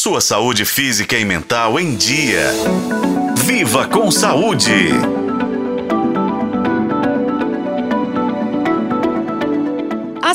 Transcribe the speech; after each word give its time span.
Sua 0.00 0.20
saúde 0.20 0.64
física 0.64 1.18
e 1.18 1.24
mental 1.24 1.76
em 1.80 1.96
dia. 1.96 2.52
Viva 3.44 3.84
com 3.88 4.12
saúde! 4.12 4.92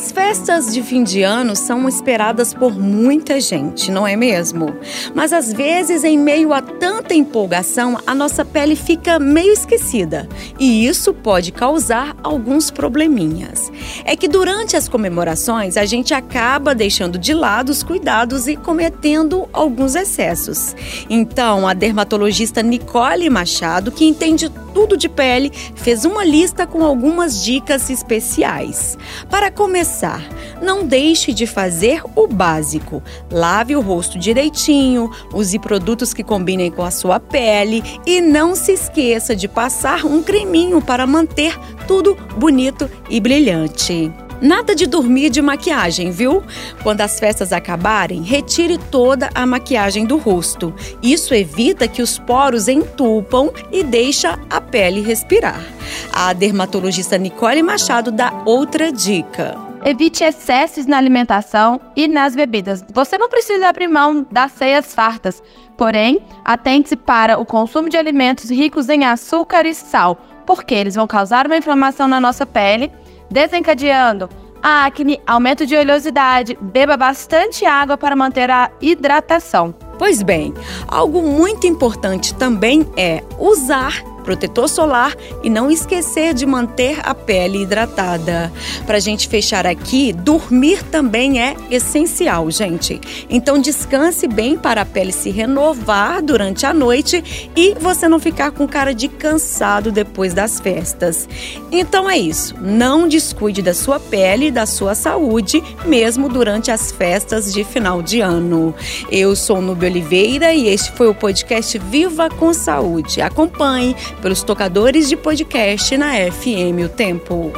As 0.03 0.11
festas 0.11 0.73
de 0.73 0.83
fim 0.83 1.01
de 1.01 1.21
ano 1.23 1.55
são 1.55 1.87
esperadas 1.87 2.53
por 2.53 2.77
muita 2.77 3.39
gente, 3.39 3.89
não 3.89 4.05
é 4.05 4.17
mesmo? 4.17 4.75
Mas 5.15 5.31
às 5.31 5.53
vezes, 5.53 6.03
em 6.03 6.17
meio 6.17 6.51
a 6.51 6.61
tanta 6.61 7.13
empolgação, 7.13 7.97
a 8.05 8.13
nossa 8.13 8.43
pele 8.43 8.75
fica 8.75 9.17
meio 9.17 9.53
esquecida 9.53 10.27
e 10.59 10.85
isso 10.85 11.13
pode 11.13 11.53
causar 11.53 12.17
alguns 12.21 12.69
probleminhas. 12.69 13.71
É 14.03 14.13
que 14.17 14.27
durante 14.27 14.75
as 14.75 14.89
comemorações 14.89 15.77
a 15.77 15.85
gente 15.85 16.13
acaba 16.13 16.75
deixando 16.75 17.17
de 17.17 17.33
lado 17.33 17.69
os 17.69 17.81
cuidados 17.81 18.45
e 18.45 18.57
cometendo 18.57 19.47
alguns 19.53 19.95
excessos. 19.95 20.75
Então, 21.09 21.65
a 21.65 21.73
dermatologista 21.73 22.61
Nicole 22.61 23.29
Machado, 23.29 23.89
que 23.89 24.03
entende 24.03 24.51
tudo 24.73 24.97
de 24.97 25.07
pele, 25.07 25.51
fez 25.75 26.05
uma 26.05 26.23
lista 26.23 26.65
com 26.65 26.83
algumas 26.83 27.43
dicas 27.43 27.89
especiais. 27.89 28.97
Para 29.29 29.51
começar, 29.51 30.21
não 30.61 30.85
deixe 30.85 31.33
de 31.33 31.45
fazer 31.45 32.01
o 32.15 32.27
básico. 32.27 33.01
Lave 33.31 33.75
o 33.75 33.81
rosto 33.81 34.17
direitinho, 34.17 35.11
use 35.33 35.59
produtos 35.59 36.13
que 36.13 36.23
combinem 36.23 36.71
com 36.71 36.83
a 36.83 36.91
sua 36.91 37.19
pele 37.19 37.83
e 38.05 38.19
não 38.19 38.55
se 38.55 38.73
esqueça 38.73 39.35
de 39.35 39.47
passar 39.47 40.05
um 40.05 40.23
creminho 40.23 40.81
para 40.81 41.05
manter 41.05 41.57
tudo 41.87 42.15
bonito 42.37 42.89
e 43.09 43.19
brilhante. 43.19 44.11
Nada 44.43 44.75
de 44.75 44.85
dormir 44.85 45.29
de 45.29 45.41
maquiagem, 45.41 46.11
viu? 46.11 46.43
Quando 46.83 46.99
as 46.99 47.17
festas 47.17 47.53
acabarem, 47.53 48.21
retire 48.23 48.77
toda 48.77 49.29
a 49.33 49.45
maquiagem 49.45 50.05
do 50.05 50.17
rosto. 50.17 50.75
Isso 51.01 51.33
evita 51.33 51.87
que 51.87 52.01
os 52.01 52.19
poros 52.19 52.67
entupam 52.67 53.51
e 53.71 53.83
deixa 53.83 54.37
a 54.49 54.59
pele 54.59 54.99
respirar. 54.99 55.63
A 56.11 56.33
dermatologista 56.33 57.17
Nicole 57.17 57.63
Machado 57.63 58.11
dá 58.11 58.33
outra 58.43 58.91
dica. 58.91 59.55
Evite 59.85 60.25
excessos 60.25 60.85
na 60.87 60.97
alimentação 60.97 61.79
e 61.95 62.09
nas 62.09 62.35
bebidas. 62.35 62.83
Você 62.93 63.17
não 63.17 63.29
precisa 63.29 63.69
abrir 63.69 63.87
mão 63.87 64.27
das 64.29 64.51
ceias 64.51 64.93
fartas, 64.93 65.41
porém, 65.77 66.19
atente-se 66.43 66.97
para 66.97 67.39
o 67.39 67.45
consumo 67.45 67.87
de 67.87 67.95
alimentos 67.95 68.49
ricos 68.49 68.89
em 68.89 69.05
açúcar 69.05 69.65
e 69.65 69.73
sal, 69.73 70.17
porque 70.45 70.73
eles 70.73 70.95
vão 70.95 71.07
causar 71.07 71.45
uma 71.45 71.55
inflamação 71.55 72.09
na 72.09 72.19
nossa 72.19 72.45
pele 72.45 72.91
desencadeando 73.29 74.29
acne, 74.63 75.19
aumento 75.27 75.65
de 75.65 75.75
oleosidade. 75.75 76.57
Beba 76.61 76.95
bastante 76.95 77.65
água 77.65 77.97
para 77.97 78.15
manter 78.15 78.49
a 78.49 78.71
hidratação. 78.81 79.75
Pois 79.99 80.23
bem, 80.23 80.53
algo 80.87 81.21
muito 81.21 81.67
importante 81.67 82.33
também 82.33 82.87
é 82.95 83.21
usar 83.37 84.01
protetor 84.23 84.67
solar 84.67 85.15
e 85.43 85.49
não 85.49 85.69
esquecer 85.69 86.33
de 86.33 86.45
manter 86.45 86.99
a 87.03 87.13
pele 87.13 87.63
hidratada. 87.63 88.51
Para 88.85 88.97
a 88.97 88.99
gente 88.99 89.27
fechar 89.27 89.67
aqui, 89.67 90.13
dormir 90.13 90.83
também 90.83 91.41
é 91.41 91.55
essencial, 91.69 92.49
gente. 92.49 92.99
Então 93.29 93.59
descanse 93.59 94.27
bem 94.27 94.57
para 94.57 94.81
a 94.81 94.85
pele 94.85 95.11
se 95.11 95.29
renovar 95.29 96.21
durante 96.21 96.65
a 96.65 96.73
noite 96.73 97.51
e 97.55 97.75
você 97.79 98.07
não 98.07 98.19
ficar 98.19 98.51
com 98.51 98.67
cara 98.67 98.93
de 98.93 99.07
cansado 99.07 99.91
depois 99.91 100.33
das 100.33 100.59
festas. 100.59 101.27
Então 101.71 102.09
é 102.09 102.17
isso. 102.17 102.55
Não 102.61 103.07
descuide 103.07 103.61
da 103.61 103.73
sua 103.73 103.99
pele 103.99 104.47
e 104.47 104.51
da 104.51 104.65
sua 104.65 104.95
saúde, 104.95 105.63
mesmo 105.85 106.29
durante 106.29 106.71
as 106.71 106.91
festas 106.91 107.53
de 107.53 107.63
final 107.63 108.01
de 108.01 108.21
ano. 108.21 108.73
Eu 109.11 109.35
sou 109.35 109.61
Nubia 109.61 109.89
Oliveira 109.89 110.53
e 110.53 110.67
este 110.67 110.91
foi 110.91 111.07
o 111.07 111.15
podcast 111.15 111.77
Viva 111.77 112.29
com 112.29 112.53
Saúde. 112.53 113.21
Acompanhe 113.21 113.95
pelos 114.21 114.43
tocadores 114.43 115.09
de 115.09 115.17
podcast 115.17 115.97
na 115.97 116.17
FM 116.19 116.85
O 116.85 116.89
Tempo. 116.89 117.51